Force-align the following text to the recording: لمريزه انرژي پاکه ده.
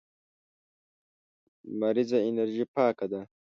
لمريزه 1.71 2.17
انرژي 2.29 2.65
پاکه 2.73 3.05
ده. 3.11 3.21